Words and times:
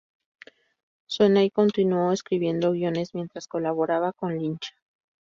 Sweeney 1.05 1.51
continuó 1.51 2.11
escribiendo 2.11 2.71
guiones 2.71 3.13
mientras 3.13 3.47
colaboraba 3.47 4.13
con 4.13 4.35
Lynch. 4.35 4.73